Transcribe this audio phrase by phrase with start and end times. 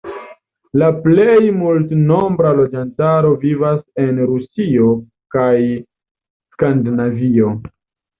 [0.81, 4.87] La plej multnombra loĝantaro vivas en Rusio
[5.37, 5.53] kaj
[6.57, 7.53] Skandinavio.